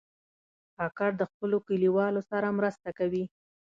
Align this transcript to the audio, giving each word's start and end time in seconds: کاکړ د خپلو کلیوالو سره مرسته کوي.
کاکړ 0.77 1.09
د 1.17 1.21
خپلو 1.31 1.57
کلیوالو 1.67 2.21
سره 2.31 2.55
مرسته 2.57 2.89
کوي. 2.99 3.23